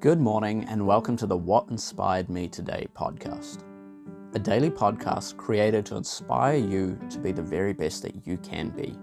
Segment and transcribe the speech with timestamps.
[0.00, 3.64] Good morning, and welcome to the What Inspired Me Today podcast,
[4.32, 8.68] a daily podcast created to inspire you to be the very best that you can
[8.68, 8.94] be.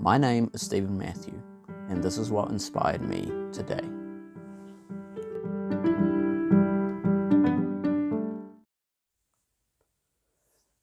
[0.00, 1.40] My name is Stephen Matthew,
[1.88, 3.86] and this is what inspired me today.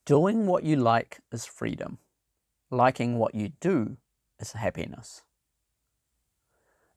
[0.05, 1.97] Doing what you like is freedom.
[2.71, 3.97] Liking what you do
[4.39, 5.23] is happiness.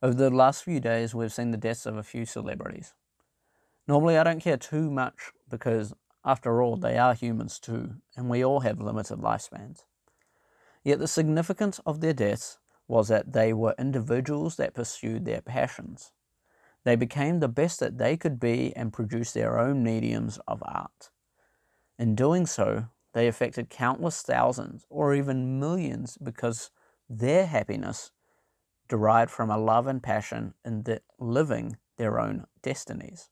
[0.03, 2.95] Over the last few days, we've seen the deaths of a few celebrities.
[3.87, 5.93] Normally, I don't care too much because,
[6.25, 9.85] after all, they are humans too, and we all have limited lifespans.
[10.83, 16.13] Yet the significance of their deaths was that they were individuals that pursued their passions.
[16.85, 21.11] They became the best that they could be and produced their own mediums of art.
[21.99, 26.71] In doing so, they affected countless thousands or even millions because
[27.07, 28.13] their happiness
[28.91, 33.31] derived from a love and passion in the living their own destinies.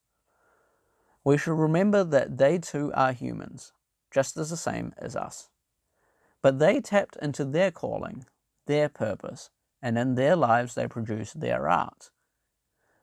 [1.24, 3.72] We should remember that they too are humans,
[4.10, 5.50] just as the same as us.
[6.40, 8.24] But they tapped into their calling,
[8.66, 9.50] their purpose,
[9.82, 12.10] and in their lives they produced their art.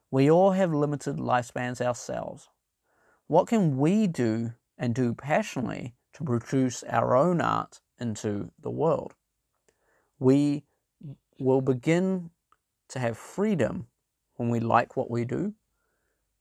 [0.09, 2.47] We all have limited lifespans ourselves.
[3.27, 9.13] What can we do and do passionately to produce our own art into the world?
[10.19, 10.63] We
[11.37, 12.29] will begin
[12.89, 13.87] to have freedom
[14.35, 15.53] when we like what we do,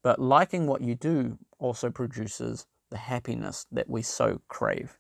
[0.03, 4.98] but liking what you do also produces the happiness that we so crave.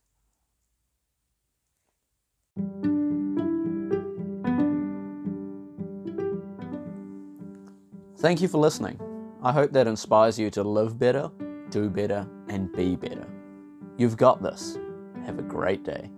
[8.18, 8.98] Thank you for listening.
[9.42, 11.30] I hope that inspires you to live better,
[11.68, 13.26] do better, and be better.
[13.98, 14.78] You've got this.
[15.26, 16.10] Have a great day.